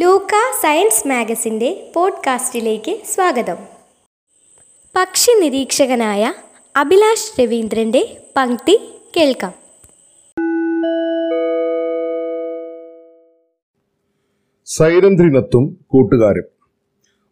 [0.00, 3.56] ലൂക്ക science മാഗസിന്റെ പോഡ്കാസ്റ്റിലേക്ക് സ്വാഗതം.
[4.96, 6.34] പക്ഷി നിരീക്ഷകനായ
[6.76, 8.80] അഭിലാഷ് രവീന്ദ്രന്റെ പങ്ക്തി
[9.16, 9.54] കേൾക്കാം.
[14.66, 16.44] സൈരന്ധ്രിനത്തും കൂട്ടുകാരും.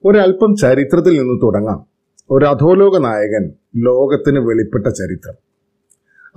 [0.05, 1.87] ഒരൽപ്പം ചരിത്രത്തിൽ നിന്ന് തുടങ്ങാം.
[2.31, 5.46] ഒരു അധോലോക നായകൻ ലോകത്തിന് വെളിപ്പെട്ട ചരിത്രം.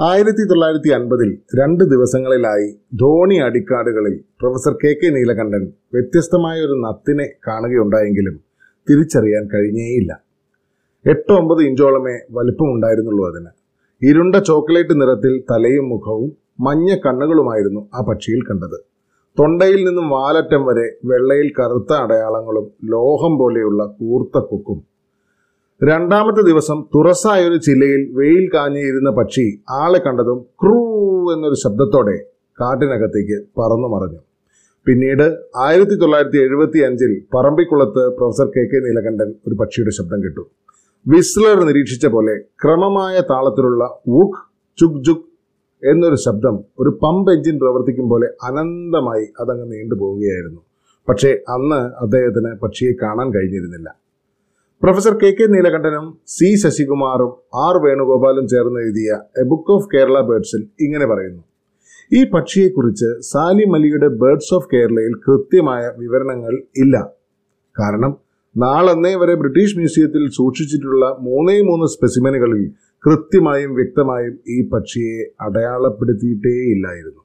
[0.07, 1.29] ആയിരത്തി തൊള്ളായിരത്തി അൻപതിൽ
[1.59, 5.63] രണ്ട് ദിവസങ്ങളിലായി ധോണി അടിക്കാടുകളിൽ പ്രൊഫസർ കെ കെ നീലകണ്ഠൻ
[5.93, 8.35] വ്യത്യസ്തമായ ഒരു നത്തിനെ കാണുകയുണ്ടായെങ്കിലും
[8.89, 10.11] തിരിച്ചറിയാൻ കഴിഞ്ഞേയില്ല.
[11.05, 13.51] എട്ട് ഒമ്പത് ഇഞ്ചോളമേ വലിപ്പമുണ്ടായിരുന്നുള്ളൂ അതിന്.
[14.01, 18.77] ഇരുണ്ട ചോക്ലേറ്റ് നിറത്തിൽ തലയും മുഖവും മഞ്ഞ കണ്ണുകളുമായിരുന്നു ആ പക്ഷിയിൽ കണ്ടത്.
[19.39, 24.88] തൊണ്ടയിൽ നിന്നും വാലറ്റം വരെ വെള്ളയിൽ കറുത്ത അടയാളങ്ങളും ലോഹം പോലെയുള്ള കൂർത്ത കൊക്കും
[25.87, 30.79] രണ്ടാമത്തെ ദിവസം തുറസായ ഒരു ചില്ലയിൽ വെയിൽ കാഞ്ഞിരുന്ന പക്ഷി ആളെ കണ്ടതും ക്രൂ
[31.33, 32.15] എന്നൊരു ശബ്ദത്തോടെ
[32.61, 34.19] കാട്ടിനകത്തേക്ക് പറന്നു മറഞ്ഞു.
[34.87, 40.43] പിന്നീട് ആയിരത്തി തൊള്ളായിരത്തി എഴുപത്തി അഞ്ചിൽ പറമ്പിക്കുളത്ത് പ്രൊഫസർ കെ കെ നീലകണ്ഠൻ ഒരു പക്ഷിയുടെ ശബ്ദം കേട്ടു.
[41.07, 44.39] വിസ്ലർ നിരീക്ഷിച്ച പോലെ ക്രമമായ താളത്തിലുള്ള ഊഖ്
[44.79, 45.25] ചുക് ചുക്
[45.83, 50.61] എന്നൊരു ശബ്ദം ഒരു പമ്പ് എഞ്ചിൻ പ്രവർത്തിക്കും പോലെ അനന്തമായി അതങ്ങ് നീണ്ടുപോവുകയായിരുന്നു.
[51.09, 53.98] പക്ഷേ അന്ന് അദ്ദേഹത്തിന് പക്ഷിയെ കാണാൻ കഴിഞ്ഞിരുന്നില്ല.
[54.81, 59.09] പ്രൊഫസർ കെ കെ നീലകണ്ഠനും സി ശശികുമാറും ആർ വേണുഗോപാലും ചേർന്ന് എഴുതിയ
[59.41, 61.41] എ ബുക്ക് ഓഫ് കേരള ബേർഡ്സിൽ ഇങ്ങനെ പറയുന്നു.
[62.11, 66.95] ഈ പക്ഷിയെക്കുറിച്ച് സാലിം അലിയുടെ ബേർഡ്സ് ഓഫ് കേരളയിൽ കൃത്യമായ വിവരണങ്ങൾ ഇല്ല.
[67.75, 68.13] കാരണം
[68.55, 72.63] നാളന്നേ വരെ ബ്രിട്ടീഷ് മ്യൂസിയത്തിൽ സൂക്ഷിച്ചിട്ടുള്ള മൂന്നേ മൂന്ന് സ്പെസിമനുകളിൽ
[73.03, 77.21] കൃത്യമായും വ്യക്തമായും ഈ പക്ഷിയെ അടയാളപ്പെടുത്തിയിട്ടേയില്ലായിരുന്നു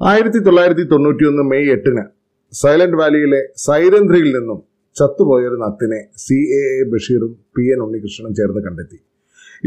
[0.00, 2.04] ആയിരത്തി തൊള്ളായിരത്തി തൊണ്ണൂറ്റിയൊന്ന് മെയ് എട്ടിന്
[2.52, 4.60] സൈലന്റ് വാലിയിലെ സൈരന്ധ്രിയിൽ നിന്നും
[4.96, 8.98] ചത്തുപോയൊരു നത്തിനെ സി എ എ ബഷീറും പി എൻ ഉണ്ണികൃഷ്ണനും ചേർന്ന് കണ്ടെത്തി.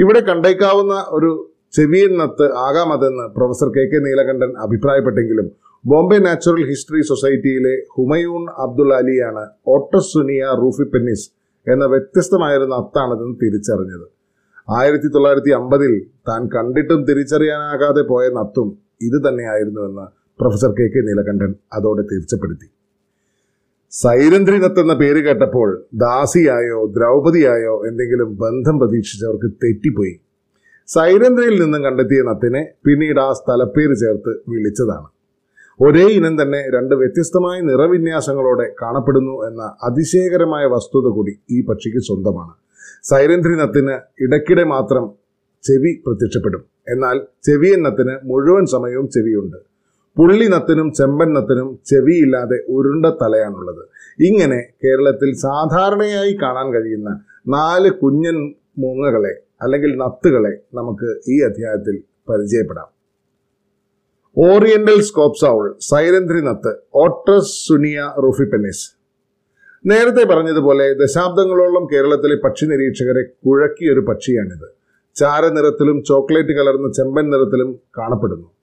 [0.02, 1.32] ഇവിടെ കണ്ടേക്കാവുന്ന ഒരു
[1.78, 5.48] ചെവിയൻ നത്ത് ആകാമതെന്ന് പ്രൊഫസർ കെ കെ നീലകണ്ഠൻ അഭിപ്രായപ്പെട്ടെങ്കിലും
[5.86, 9.44] ബോംബെ നാച്ചുറൽ ഹിസ്റ്ററി സൊസൈറ്റിയിലെ ഹുമയൂൺ അബ്ദുൾ അലിയാണ്
[9.76, 11.28] ഓട്ടസുനിയ റൂഫിപ്പെന്നിസ്
[11.68, 14.06] എന്ന വ്യത്യസ്തമായൊരു നത്താണതെന്ന് തിരിച്ചറിഞ്ഞത്.
[14.78, 15.94] ആയിരത്തി തൊള്ളായിരത്തി അമ്പതിൽ
[16.30, 18.70] താൻ കണ്ടിട്ടും തിരിച്ചറിയാനാകാതെ പോയ നത്തും
[19.08, 20.06] ഇത് തന്നെയായിരുന്നുവെന്ന്
[20.40, 22.68] പ്രൊഫസർ കെ കെ നീലകണ്ഠൻ അതോടെ തീർച്ചപ്പെടുത്തി.
[24.02, 30.16] സൈരന്ധ്രിനത്ത് എന്ന പേര് കേട്ടപ്പോൾ ദാസിയായോ ദ്രൗപതിയായോ എന്തെങ്കിലും ബന്ധം പ്രതീക്ഷിച്ചവർക്ക് തെറ്റിപ്പോയി.
[30.88, 35.08] സൈരന്ധ്രയിൽ നിന്നും കണ്ടെത്തിയ നത്തിനെ പിന്നീട് ആ സ്ഥലപ്പേര് ചേർത്ത് വിളിച്ചതാണ്.
[35.80, 42.54] ഒരേ ഇനം തന്നെ രണ്ട് വ്യത്യസ്തമായ നിറവിന്യാസങ്ങളോടെ കാണപ്പെടുന്നു എന്ന അതിശയകരമായ വസ്തുത കൂടി ഈ പക്ഷിക്ക് സ്വന്തമാണ്.
[43.04, 45.06] സൈരന്ധ്രിനത്തിന് ഇടയ്ക്കിടെ മാത്രം
[45.64, 46.64] ചെവി പ്രത്യക്ഷപ്പെടും.
[46.90, 49.75] എന്നാൽ ചെവിയെന്നത്തിന് മുഴുവൻ സമയവും ചെവിയുണ്ട്.
[50.18, 53.86] പുള്ളിനത്തിനും ചെമ്പന്നത്തിനും ചെവിയില്ലാതെ ഉരുണ്ട തലയാണുള്ളത്.
[54.24, 62.96] ഇങ്ങനെ കേരളത്തിൽ സാധാരണയായി കാണാൻ കഴിയുന്ന നാല് കുഞ്ഞൻ മൂങ്ങകളെ അല്ലെങ്കിൽ നത്തുകളെ നമുക്ക് ഈ അധ്യായത്തിൽ പരിചയപ്പെടാം.
[64.38, 68.92] ഓറിയന്റൽ സ്കോപ്സൗൾ സൈരന്ധ്രി നത്ത് ഓട്രസ് സുനിയ റൂഫിപ്പെന്നിസ്
[69.86, 74.68] നേരത്തെ പറഞ്ഞതുപോലെ ദശാബ്ദങ്ങളോളം കേരളത്തിലെ പക്ഷി നിരീക്ഷകരെ കുഴക്കിയൊരു പക്ഷിയാണിത്.
[75.16, 78.55] ചാരനിറത്തിലും ചോക്ലേറ്റ് കലർന്ന ചെമ്പൻ നിറത്തിലും കാണപ്പെടുന്നു.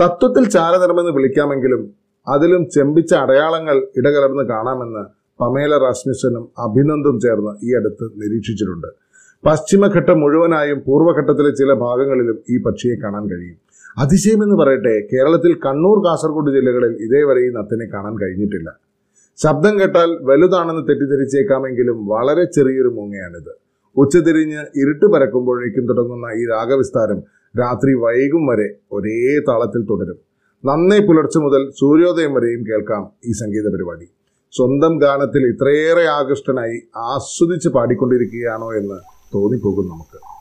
[0.00, 1.82] തത്വത്തിൽ ചാരനിറമെന്ന് വിളിക്കാമെങ്കിലും
[2.26, 5.02] അതിലും ചെമ്പിച്ച അടയാളങ്ങൾ ഇടകലർന്ന് കാണാമെന്ന്
[5.40, 8.88] പമേല റാസ്മിസനും അഭിനന്ദും ചേർന്ന് ഈ അടുത്ത് നിരീക്ഷിച്ചിട്ടുണ്ട്.
[9.44, 13.58] പശ്ചിമഘട്ടം മുഴുവനായും പൂർവഘട്ടത്തിലെ ചില ഭാഗങ്ങളിലും ഈ പക്ഷിയെ കാണാൻ കഴിയും.
[14.02, 18.68] അതിശയമെന്ന് പറയട്ടെ കേരളത്തിൽ കണ്ണൂർ കാസർഗോഡ് ജില്ലകളിൽ ഇതേവരെ ഈ നത്തിനെ കാണാൻ കഴിഞ്ഞിട്ടില്ല.
[19.38, 23.52] ശബ്ദം കേട്ടാൽ വലുതാണെന്ന് തെറ്റിദ്ധരിച്ചേക്കാമെങ്കിലും വളരെ ചെറിയൊരു മൂങ്ങയാണിത്.
[23.96, 27.20] ഉച്ചതിരിഞ്ഞ് ഇരുട്ട് പരക്കുമ്പോഴേക്കും തുടങ്ങുന്ന ഈ രാഗവിസ്താരം
[27.54, 30.18] രാത്രി വൈകും വരെ ഒരേ താളത്തിൽ തുടരും.
[30.64, 34.06] നന്നേ പുലർച്ചെ മുതൽ സൂര്യോദയം വരെയും കേൾക്കാം ഈ സംഗീത പരിപാടി.
[34.52, 38.98] സ്വന്തം ഗാനത്തിൽ ഇത്രയേറെ ആകൃഷ്ടനായി ആസ്വദിച്ച് പാടിക്കൊണ്ടിരിക്കുകയാണോ എന്ന്
[39.34, 40.35] തോന്നിപ്പോകും നമുക്ക്.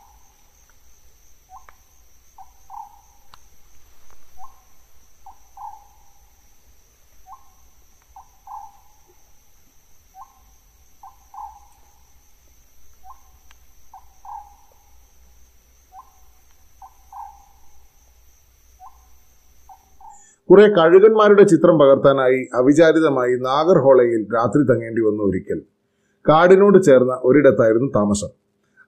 [20.50, 25.62] കുറെ കഴുകന്മാരുടെ ചിത്രം പകർത്താനായി അവിചാരിതമായി നാഗർഹോളയിൽ രാത്രി തങ്ങേണ്ടി വന്നു ഒരിക്കൽ.
[26.30, 28.28] കാടിനോട് ചേർന്ന ഒരിടത്തായിരുന്നു താമസം.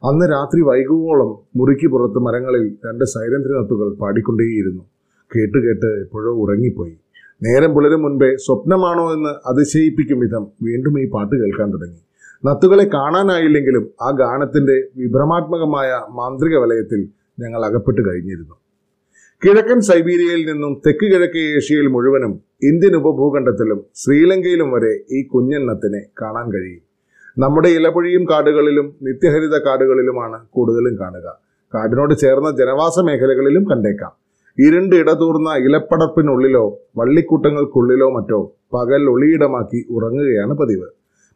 [0.09, 4.83] അന്ന് രാത്രി വൈകുവോളം മുറിക്ക് പുറത്ത് മരങ്ങളിൽ രണ്ട് സൈരന്ധ്രനത്തുകൾ പാടിക്കൊണ്ടേയിരുന്നു.
[5.35, 6.97] കേട്ട് കേട്ട് എപ്പോഴോ ഉറങ്ങിപ്പോയി.
[7.43, 11.99] നേരം പുലരും മുൻപേ സ്വപ്നമാണോ എന്ന് അതിശയിപ്പിക്കും വിധം വീണ്ടും ഈ പാട്ട് കേൾക്കാൻ തുടങ്ങി.
[12.45, 17.07] നത്തുകളെ കാണാനായില്ലെങ്കിലും ആ ഗാനത്തിന്റെ വിഭ്രമാത്മകമായ മാന്ത്രിക വലയത്തിൽ
[17.39, 18.55] ഞങ്ങൾ അകപ്പെട്ട് കഴിഞ്ഞിരുന്നു.
[19.43, 22.31] കിഴക്കൻ സൈബീരിയയിൽ നിന്നും തെക്ക് കിഴക്കേ ഏഷ്യയിൽ മുഴുവനും
[22.69, 26.81] ഇന്ത്യൻ ഉപഭൂഖണ്ഡത്തിലും ശ്രീലങ്കയിലും വരെ ഈ കുഞ്ഞെണ്ണത്തിനെ കാണാൻ കഴിയും.
[27.37, 31.27] നമ്മുടെ ഇലപൊഴിയും കാടുകളിലും നിത്യഹരിത കാടുകളിലുമാണ് കൂടുതലും കാണുക.
[31.73, 34.13] കാടിനോട് ചേർന്ന ജനവാസ മേഖലകളിലും കണ്ടേക്കാം.
[34.57, 36.65] ഇരുണ്ട് ഇടതൂർന്ന ഇലപ്പടപ്പിനുള്ളിലോ
[36.97, 38.39] വള്ളിക്കൂട്ടങ്ങൾക്കുള്ളിലോ മറ്റോ
[38.73, 40.89] പകൽ ഒളിയിടമാക്കി ഉറങ്ങുകയാണ് പതിവ്.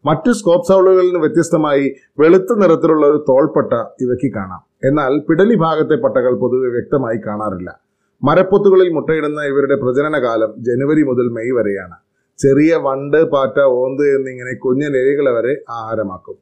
[0.06, 1.86] മറ്റു സ്കോപ്പ് സൗളുകളിൽ നിന്ന് വ്യത്യസ്തമായി
[2.19, 3.74] വെളുത്ത നിറത്തിലുള്ള ഒരു തോൾപ്പട്ട
[4.06, 4.62] ഇവയ്ക്ക് കാണാം.
[4.89, 7.90] എന്നാൽ പിടലി ഭാഗത്തെ പട്ടകൾ പൊതുവെ വ്യക്തമായി കാണാറില്ല.
[8.23, 11.95] മരപ്പൊത്തുകളിൽ മുട്ടയിടുന്ന ഇവരുടെ പ്രജനന കാലം ജനുവരി മുതൽ മെയ് വരെയാണ്.
[12.39, 16.35] ചെറിയ വണ്ട് പാറ്റ ഓന്ത് എന്നിങ്ങനെ കുഞ്ഞൻ എലികളെ വരെ ആഹാരമാക്കും.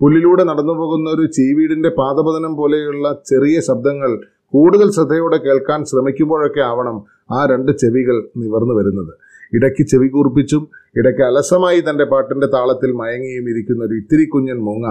[0.00, 6.96] പുല്ലിലൂടെ നടന്നു പോകുന്ന ഒരു ചീവീടിന്റെ പാദപതനം പോലെയുള്ള ചെറിയ ശബ്ദങ്ങൾ കൂടുതൽ ശ്രദ്ധയോടെ കേൾക്കാൻ ശ്രമിക്കുമ്പോഴൊക്കെ ആവണം
[7.30, 9.12] ആ രണ്ട് ചെവികൾ നിവർന്നു വരുന്നത്.
[9.52, 14.88] ഇടയ്ക്ക് ചെവി കൂർപ്പിച്ചും ഇടയ്ക്ക് അലസമായി തന്റെ പാട്ടിന്റെ താളത്തിൽ മയങ്ങിയും ഇരിക്കുന്ന ഒരു ഇത്തിരി കുഞ്ഞൻ മൂങ്ങ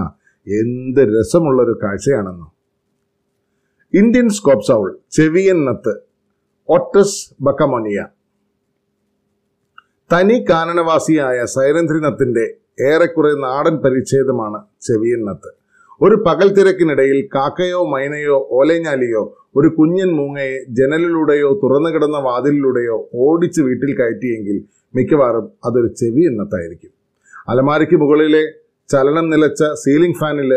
[0.47, 2.47] എന്ത് രസമുള്ളൊരു കാഴ്ചയാണെന്നോ.
[3.94, 6.10] ഇന്ത്യൻ സ്കോപ്സൗൾ ചെവിയൻ നത്ത്
[6.69, 7.99] ഒട്ടസ് ബക്കമോണിയ.
[10.11, 12.45] തനി കാനനവാസിയായ സൈരന്ധ്രിനത്തിന്റെ
[12.89, 15.49] ഏറെക്കുറെ നാടൻ പരിച്ഛേദമാണ് ചെവിയന്നത്ത്.
[16.01, 19.23] ഒരു പകൽ തിരക്കിനിടയിൽ കാക്കയോ മൈനയോ ഓലഞ്ഞാലിയോ
[19.55, 24.57] ഒരു കുഞ്ഞൻ മൂങ്ങയെ ജനലിലൂടെയോ തുറന്നു കിടന്ന വാതിലിലൂടെയോ ഓടിച്ച് വീട്ടിൽ കയറ്റിയെങ്കിൽ
[24.95, 26.91] മിക്കവാറും അതൊരു ചെവി എന്നത്തായിരിക്കും
[27.49, 28.43] അലമാരയ്ക്ക് മുകളിലെ
[28.89, 30.51] ചലനം നിലച്ച സീലിംഗ് ഫാനിൽ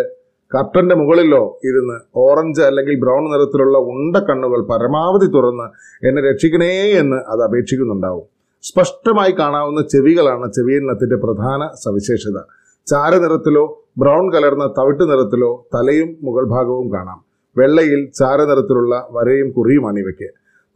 [0.55, 5.67] കർട്ടന്റെ മുകളിലോ ഇരുന്ന് ഓറഞ്ച് അല്ലെങ്കിൽ ബ്രൗൺ നിറത്തിലുള്ള ഉണ്ട കണ്ണുകൾ പരമാവധി തുറന്ന്
[6.07, 8.27] എന്നെ രക്ഷിക്കണേ എന്ന് അത് അപേക്ഷിക്കുന്നുണ്ടാവും.
[8.63, 12.39] സ്പഷ്ടമായി കാണാവുന്ന ചെവികളാണ് ചെവിയെണ്ണത്തിന്റെ പ്രധാന സവിശേഷത.
[12.87, 17.25] ചാരനിറത്തിലോ ബ്രൗൺ കലർന്ന തവിട്ട് നിറത്തിലോ തലയും മുകൾ ഭാഗവും കാണാം.
[17.59, 20.29] വെള്ളയിൽ ചാരനിറത്തിലുള്ള വരയും കുറിയുമാണ് ഇവയ്ക്ക്.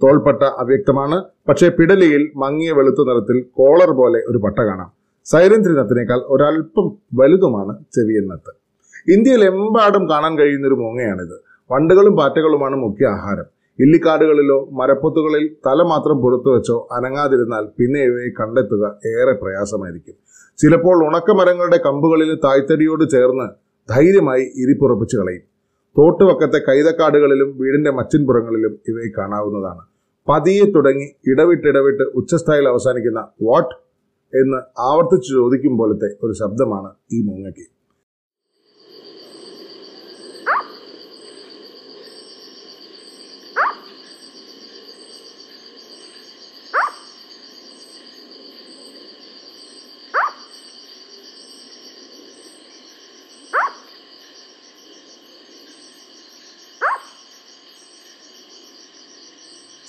[0.02, 1.24] തോൾപ്പട്ട അവ്യക്തമാണ്.
[1.48, 4.90] പക്ഷേ പിടലിയിൽ മങ്ങിയ വെളുത്ത നിറത്തിൽ കോളർ പോലെ ഒരു പട്ട കാണാം.
[5.24, 8.67] സൈരന്ധ്രിനത്തിനേക്കാൾ ഒരല്പം വലുതുമാണ് ചെവിയന്നത്ത്
[9.14, 11.36] ഇന്ത്യയിലെമ്പാടും കാണാൻ കഴിയുന്ന ഒരു മൂങ്ങയാണിത്.
[11.72, 13.46] വണ്ടുകളും പാറ്റകളുമാണ് മുഖ്യ ആഹാരം.
[13.78, 20.14] ഇല്ലിക്കാടുകളിലോ മരപ്പൊത്തുകളിൽ തല മാത്രം പുറത്തു വെച്ചോ അനങ്ങാതിരുന്നാൽ പിന്നെ ഇവയെ കണ്ടെത്തുക ഏറെ പ്രയാസമായിരിക്കും.
[20.58, 23.48] ചിലപ്പോൾ ഉണക്കമരങ്ങളുടെ കമ്പുകളിൽ തായ്തടിയോട് ചേർന്ന്
[23.88, 25.42] ധൈര്യമായി ഇരിപ്പുറപ്പിച്ച് കളയും.
[25.98, 29.82] തോട്ടുവക്കത്തെ കൈതക്കാടുകളിലും വീടിന്റെ മച്ചിൻപുറങ്ങളിലും ഇവയെ കാണാവുന്നതാണ്.
[30.28, 33.74] പതിയെ തുടങ്ങി ഇടവിട്ടിടവിട്ട് ഉച്ചസ്ഥായിൽ അവസാനിക്കുന്ന വാട്ട്
[34.32, 37.77] എന്ന് ആവർത്തിച്ചു ചോദിക്കും പോലത്തെ ഒരു ശബ്ദമാണ് ഈ മൂങ്ങയ്ക്ക്.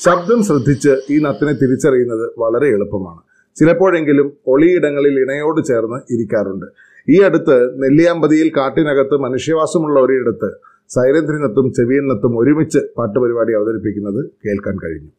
[0.06, 3.22] ശബ്ദം ശ്രദ്ധിച്ച് ഈ നത്തിനെ തിരിച്ചറിയുന്നത് വളരെ എളുപ്പമാണ്.
[3.60, 6.68] ചിലപ്പോഴെങ്കിലും ഒളിയിടങ്ങളിൽ ഇണയോട് ചേർന്ന് ഇരിക്കാറുണ്ട്.
[7.10, 10.50] ഈ അടുത്ത് നെല്ലിയാമ്പതിയിൽ കാട്ടിനകത്ത് മനുഷ്യവാസമുള്ള ഒരിടത്ത്
[10.96, 15.12] സൈരേന്ദ്രനത്തും ചെവിയനത്തും ഒരുമിച്ച് പാട്ടുപരിപാടി അവതരിപ്പിക്കുന്നത് കേൾക്കാൻ കഴിഞ്ഞു.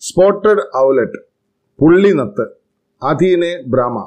[0.00, 1.20] സ്പോട്ടഡ് ഔലറ്റ്
[1.78, 2.44] പുള്ളിനത്ത്
[3.02, 3.98] അധീനെ ബ്രാമ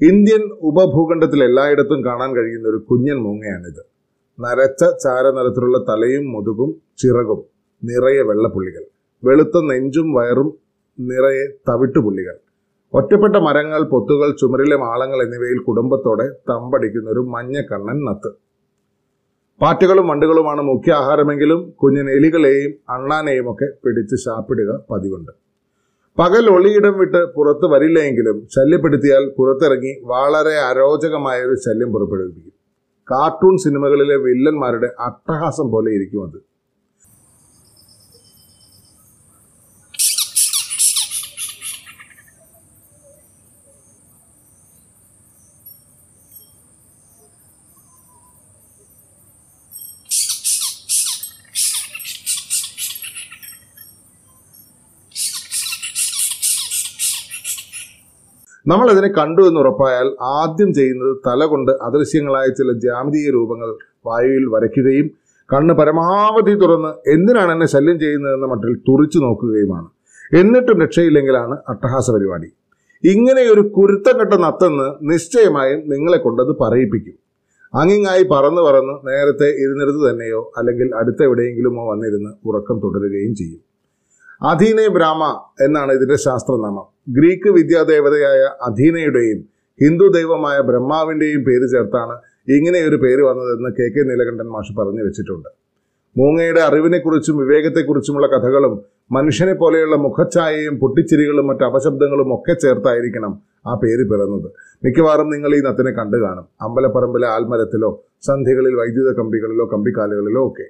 [0.00, 3.82] ഇന്ത്യൻ ഉപഭൂഖണ്ഡത്തിൽ എല്ലായിടത്തും കാണാൻ കഴിയുന്ന ഒരു കുഞ്ഞൻ മൂങ്ങയാണിത്.
[4.38, 8.84] നരച്ച ചാരനിറത്തിലുള്ള തലയും മുതുകും ചിറകും നിറയെ വെള്ളപ്പുള്ളികൾ.
[9.24, 10.48] വെളുത്ത നെഞ്ചും വയറും
[11.00, 12.36] നിറയെ തവിട്ടുപുള്ളികൾ.
[12.94, 18.30] ഒറ്റപ്പെട്ട മരങ്ങൾ പൊത്തുകൾ ചുമരിലെ മാളങ്ങൾ എന്നിവയിൽ കുടുംബത്തോടെ തമ്പടിക്കുന്ന ഒരു മഞ്ഞക്കണ്ണൻ നത്ത്.
[19.62, 25.32] പാറ്റുകളും വണ്ടുകളുമാണ് മുഖ്യ ആഹാരമെങ്കിലും കുഞ്ഞിന് എലികളെയും അണ്ണാനെയും ഒക്കെ പിടിച്ച് ശാപ്പിടുക പതിവുണ്ട്.
[26.18, 32.52] പകൽ ഒളിയിടം വിട്ട് പുറത്ത് വരില്ലെങ്കിലും ശല്യപ്പെടുത്തിയാൽ പുറത്തിറങ്ങി വളരെ അരോചകമായ ഒരു ശല്യം പുറപ്പെടുവിപ്പിക്കും.
[33.10, 36.38] കാർട്ടൂൺ സിനിമകളിലെ വില്ലന്മാരുടെ അട്ടഹാസം പോലെ ഇരിക്കും അത്.
[58.70, 63.70] നമ്മൾ അതിനെ കണ്ടു എന്ന് ഉറപ്പായാൽ ആദ്യം ചെയ്യുന്നത് തല കൊണ്ട് അദൃശ്യങ്ങളായ ചില ജാമിതീയ രൂപങ്ങൾ
[64.06, 65.06] വായുവിൽ വരയ്ക്കുകയും
[65.50, 69.88] കണ്ണ് പരമാവധി തുറന്ന് എന്തിനാണ് എന്നെ ശല്യം ചെയ്യുന്നതെന്ന മട്ടിൽ തുറിച്ചു നോക്കുകയുമാണ്.
[70.32, 72.48] എന്നിട്ടും രക്ഷയില്ലെങ്കിലാണ് അട്ടഹാസ പരിപാടി.
[73.04, 77.16] ഇങ്ങനെ ഒരു കുരുത്തം കെട്ട നത്തെന്ന് നിശ്ചയമായും നിങ്ങളെ കൊണ്ടത് പറയിപ്പിക്കും.
[77.74, 83.62] അങ്ങിങ്ങായി പറന്ന് പറന്ന് നേരത്തെ ഇരുന്നിടത്ത് തന്നെയോ അല്ലെങ്കിൽ അടുത്ത എവിടെയെങ്കിലുമോ വന്നിരുന്ന് ഉറക്കം തുടരുകയും ചെയ്യും.
[84.42, 85.24] അധീനെ ബ്രാഹ്മ
[85.64, 86.86] എന്നാണ് ഇതിന്റെ ശാസ്ത്രനാമം.
[87.16, 89.40] ഗ്രീക്ക് വിദ്യാദേവതയായ അധീനയുടെയും
[89.82, 92.14] ഹിന്ദു ദൈവമായ ബ്രഹ്മാവിന്റെയും പേര് ചേർത്താണ്
[92.56, 95.48] ഇങ്ങനെയൊരു പേര് വന്നതെന്ന് കെ കെ നീലകണ്ഠൻ മാഷ് പറഞ്ഞു വെച്ചിട്ടുണ്ട്.
[96.18, 104.48] മൂങ്ങയുടെ അറിവിനെക്കുറിച്ചും വിവേകത്തെക്കുറിച്ചുമുള്ള കഥകളും മനുഷ്യനെ പോലെയുള്ള മുഖച്ഛായയും പൊട്ടിച്ചിരികളും മറ്റ് അപശബ്ദങ്ങളും ഒക്കെ ചേർത്തായിരിക്കണം ആ പേര് പിറന്നത്.
[104.84, 106.46] മിക്കവാറും നിങ്ങൾ ഈ നത്തിനെ കണ്ടു കാണും.
[106.62, 107.90] അമ്പലപ്പറമ്പിലെ ആൽമരത്തിലോ
[108.22, 110.66] സന്ധ്യകളിൽ വൈദ്യുത കമ്പികളിലോ കമ്പിക്കാലുകളിലോ ഒക്കെ.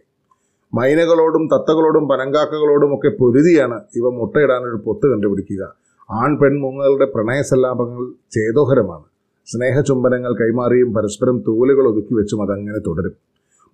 [0.73, 5.63] മൈനകളോടും തത്തകളോടും പനങ്കാക്കകളോടും ഒക്കെ പൊരുതിയാണ് ഇവ മുട്ടയിടാനൊരു പൊത്ത് കണ്ടുപിടിക്കുക.
[6.11, 9.07] ആൺ പെൺ പ്രണയ പ്രണയസല്ലാപങ്ങൾ ചേതോഹരമാണ്.
[9.47, 13.15] സ്നേഹചുംബനങ്ങൾ കൈമാറിയും പരസ്പരം തൂലുകൾ ഒതുക്കി വെച്ചും അതങ്ങനെ തുടരും.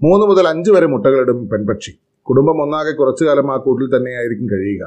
[0.00, 1.92] മൂന്ന് മുതൽ അഞ്ച് വരെ മുട്ടകളിടും പെൺപക്ഷി.
[2.26, 4.84] കുടുംബം ഒന്നാകെ കുറച്ചു കാലം ആ കൂട്ടിൽ തന്നെയായിരിക്കും കഴിയുക.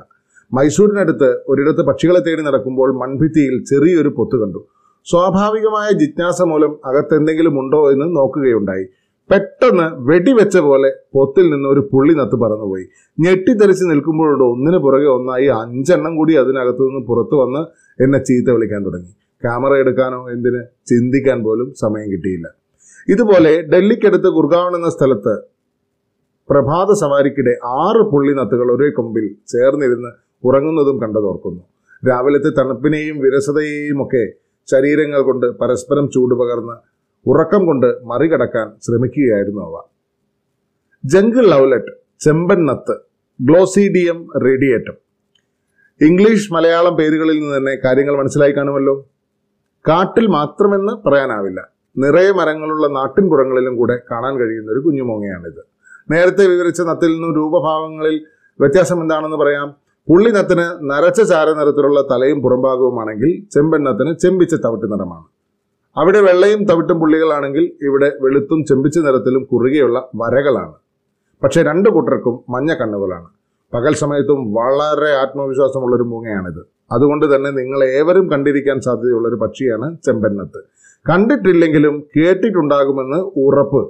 [0.54, 4.62] മൈസൂരിനടുത്ത് ഒരിടത്ത് പക്ഷികളെ തേടി നടക്കുമ്പോൾ മൺഭിത്തിയിൽ ചെറിയൊരു പൊത്ത് കണ്ടു.
[5.06, 8.86] സ്വാഭാവികമായ ജിജ്ഞാസ മൂലം അകത്തെന്തെങ്കിലും ഉണ്ടോ എന്ന് നോക്കുകയുണ്ടായി.
[9.30, 12.86] പെട്ടെന്ന് വെടിവെച്ച പോലെ പൊത്തിൽ നിന്ന് ഒരു പുള്ളി നത്ത് പറന്നുപോയി.
[13.18, 17.62] ഞെട്ടിത്തെറിച്ച് നിൽക്കുമ്പോഴുണ്ട് ഒന്നിന് പുറകെ ഒന്നായി അഞ്ചെണ്ണം കൂടി അതിനകത്തു നിന്ന് പുറത്തു വന്ന്
[18.04, 19.12] എന്നെ ചീത്ത വിളിക്കാൻ തുടങ്ങി.
[19.44, 22.48] ക്യാമറ എടുക്കാനോ എന്തിന് ചിന്തിക്കാൻ പോലും സമയം കിട്ടിയില്ല.
[23.08, 25.34] ഇതുപോലെ ഡൽഹിക്കടുത്ത് ഗുർഗാവൺ എന്ന സ്ഥലത്ത്
[26.50, 30.12] പ്രഭാത സവാരിക്കിടെ ആറ് പുള്ളി നത്തുകൾ ഒരേ കൊമ്പിൽ ചേർന്നിരുന്ന്
[30.44, 31.64] ഉറങ്ങുന്നതും കണ്ടതോർക്കുന്നു
[32.04, 34.24] രാവിലത്തെ തണുപ്പിനെയും വിരസതയെയും ഒക്കെ
[34.68, 36.76] ശരീരങ്ങൾ കൊണ്ട് പരസ്പരം ചൂടുപകർന്ന്
[37.26, 39.82] ഉറക്കം കൊണ്ട് മറികടക്കാൻ ശ്രമിക്കുകയായിരുന്നു അവ.
[41.06, 42.96] ജംഗിൾ ലൗലറ്റ് ചെമ്പൻ നത്ത്
[43.42, 44.94] ഗ്ലോസീഡിയം റേഡിയേറ്റം
[46.02, 49.10] ഇംഗ്ലീഷ് മലയാളം പേരുകളിൽ നിന്ന് തന്നെ കാര്യങ്ങൾ മനസ്സിലായി കാണുമല്ലോ?
[49.88, 51.70] കാട്ടിൽ മാത്രമെന്ന് പറയാനാവില്ല.
[51.98, 55.62] നിറയെ മരങ്ങളുള്ള നാട്ടിൻപുറങ്ങളിലും കൂടെ കാണാൻ കഴിയുന്ന ഒരു കുഞ്ഞുമോങ്ങയാണിത്.
[56.12, 58.26] നേരത്തെ വിവരിച്ച നത്തിൽ നിന്നും രൂപഭാവങ്ങളിൽ
[58.60, 59.76] വ്യത്യാസം എന്താണെന്ന് പറയാം?
[60.10, 65.37] പുള്ളി നത്തിന് നരച്ച ചാര നിറത്തിലുള്ള തലയും പുറംഭാഗവുമാണെങ്കിൽ ചെമ്പൻ നത്തിന് ചെമ്പിച്ച തവിട്ട് നിറമാണ്
[66.00, 70.74] അവിടെ വെള്ളയും തവിട്ടും പുള്ളികളാണെങ്കിൽ ഇവിടെ വെളുത്തും ചെമ്പിച്ച നിറത്തിലും കുറുകെയുള്ള വരകളാണ്.
[71.44, 73.28] പക്ഷേ രണ്ട് കൂട്ടർക്കും മഞ്ഞ കണ്ണുകളാണ്.
[73.74, 76.62] പകൽ സമയത്തും വളരെ ആത്മവിശ്വാസമുള്ളൊരു മൂങ്ങയാണിത്.
[76.92, 80.60] അതുകൊണ്ട് തന്നെ നിങ്ങൾ ഏവരും കണ്ടിരിക്കാൻ സാധ്യതയുള്ള ഒരു പക്ഷിയാണ് ചെമ്പന്നത്ത്.
[81.10, 83.82] കണ്ടിട്ടില്ലെങ്കിലും കേട്ടിട്ടുണ്ടാകുമെന്ന് ഉറപ്പ്.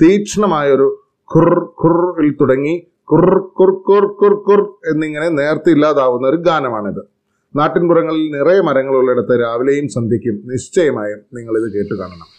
[0.00, 0.88] തീക്ഷ്ണമായൊരു
[1.34, 1.50] ഖുർ
[1.82, 2.74] ഖുറിൽ തുടങ്ങി
[3.04, 4.60] കുർ കുർ കുർ കുർ കുർ
[4.92, 7.17] എന്നിങ്ങനെ നേർത്തില്ലാതാവുന്ന ഒരു ഗാനമാണിത്.
[7.54, 12.37] നാട്ടിൻപുറങ്ങളിൽ നിറയെ മരങ്ങളുള്ളിടത്ത് രാവിലെയും സന്ധ്യയ്ക്കും നിശ്ചയമായും നിങ്ങൾ ഇത് കേട്ടു കാണണം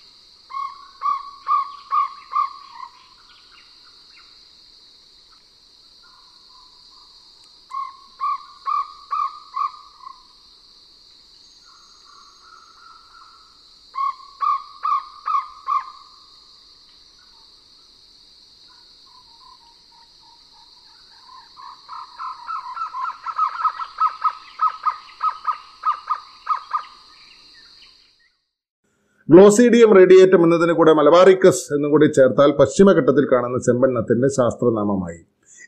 [29.32, 35.20] ഗ്ലോസീഡിയം റേഡിയേറ്റം എന്നതിന് കൂടെ മലബാറിക്കസ് എന്നും കൂടി ചേർത്താൽ പശ്ചിമഘട്ടത്തിൽ കാണുന്ന ചെമ്പന്നത്തിന്റെ ശാസ്ത്രനാമമായി.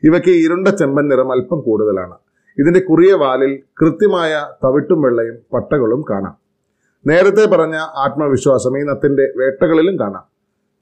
[0.04, 2.16] ഇവയ്ക്ക് ഇരുണ്ട ചെമ്പൻ നിറം അല്പം കൂടുതലാണ്.
[2.58, 6.36] ഇതിന്റെ കുറിയ വാലിൽ കൃത്യമായ തവിട്ടും വെള്ളയും പട്ടകളും കാണാം.
[7.08, 10.26] നേരത്തെ പറഞ്ഞ ആത്മവിശ്വാസം ഈ നത്തിന്റെ വേട്ടകളിലും കാണാം.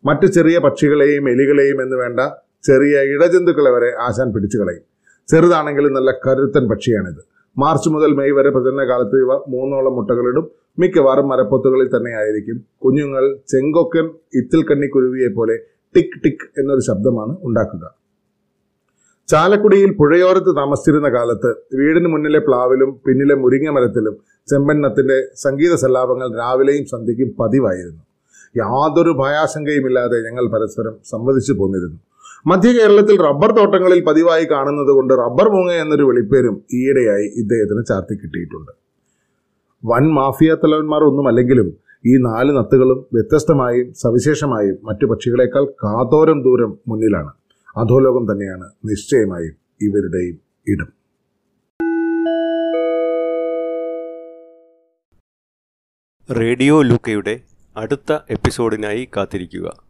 [0.06, 2.20] മറ്റു ചെറിയ പക്ഷികളെയും എലികളെയും എന്ന് വേണ്ട
[2.64, 4.84] ചെറിയ ഇടജന്തുക്കളെ വരെ ആശാൻ പിടിച്ചു കളയും.
[5.28, 7.22] ചെറുതാണെങ്കിലും നല്ല കരുത്തൻ പക്ഷിയാണിത്.
[7.58, 10.59] മാർച്ച് മുതൽ മെയ് വരെ പ്രജനന കാലത്ത് ഇവ മൂന്നോളം മുട്ടകളിടും.
[10.78, 14.06] മിക്കവാറും മരപ്പൊത്തുകളിൽ തന്നെയായിരിക്കും കുഞ്ഞുങ്ങൾ ചെങ്കൊക്കൻ
[14.40, 15.56] ഇത്തിൽക്കണ്ണിക്കുരുവിയെ പോലെ
[15.96, 17.86] ടിക് ടിക് എന്നൊരു ശബ്ദമാണ് ഉണ്ടാക്കുക.
[19.30, 21.50] ചാലക്കുടിയിൽ പുഴയോരത്ത് താമസിച്ചിരുന്ന കാലത്ത്
[21.80, 24.16] വീടിന് മുന്നിലെ പ്ലാവിലും പിന്നിലെ മുരിങ്ങ മരത്തിലും
[24.52, 28.02] ചെമ്പന്നത്തിന്റെ സംഗീത സല്ലാപങ്ങൾ രാവിലെയും സന്ധ്യയ്ക്കും പതിവായിരുന്നു.
[28.56, 32.00] യാതൊരു ഭയാശങ്കയുമില്ലാതെ ഞങ്ങൾ പരസ്പരം സംവദിച്ചു പോന്നിരുന്നു.
[32.48, 38.72] മധ്യ കേരളത്തിൽ റബ്ബർ തോട്ടങ്ങളിൽ പതിവായി കാണുന്നത് കൊണ്ട് റബ്ബർ മൂങ്ങ എന്നൊരു വെളിപ്പേരും ഈയിടെയായി ഇദ്ദേഹത്തിന് ചാർത്തി കിട്ടിയിട്ടുണ്ട്.
[39.86, 47.34] വൻ മാഫിയ തലവന്മാർ ഒന്നുമല്ലെങ്കിലും ഈ നാല് നത്തുകളും വ്യത്യസ്തമായും സവിശേഷമായും മറ്റു പക്ഷികളെക്കാൾ കാതോരം ദൂരം മുന്നിലാണ്.
[47.78, 51.00] അധോലോകം തന്നെയാണ് നിശ്ചയമായും ഇവരുടെയും ഇടം.
[56.40, 57.42] റേഡിയോ ലൂക്കയുടെ
[57.78, 59.84] അടുത്ത എപ്പിസോഡിനായി കാത്തിരിക്കുക.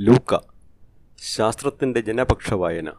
[0.00, 0.38] ലൂക്ക
[1.36, 2.92] ശാസ്ത്രത്തിന്റെ ജനപക്ഷ വായന